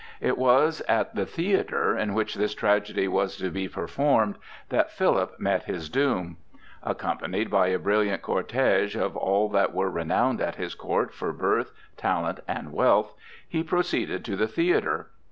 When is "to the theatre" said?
14.25-15.11